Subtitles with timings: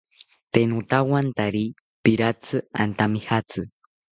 [0.53, 1.61] Tee notawantari
[2.07, 3.69] piratzi antamijatzi